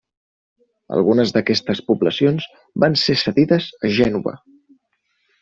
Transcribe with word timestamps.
Algunes 0.95 1.33
d'aquestes 1.35 1.81
poblacions 1.91 2.47
van 2.85 2.97
ser 3.03 3.17
cedides 3.25 3.69
a 3.85 3.93
Gènova. 4.01 4.35